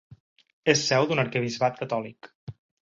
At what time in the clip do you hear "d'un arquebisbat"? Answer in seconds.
1.11-1.81